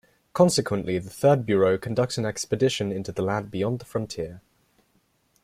[0.33, 4.41] Consequently, the Third Bureau conducts an expedition into the land beyond the frontier.